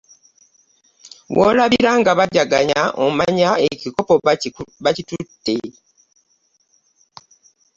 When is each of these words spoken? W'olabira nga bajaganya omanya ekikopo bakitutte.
W'olabira 1.35 1.91
nga 1.99 2.11
bajaganya 2.19 2.81
omanya 3.05 3.49
ekikopo 3.67 4.13
bakitutte. 4.83 5.57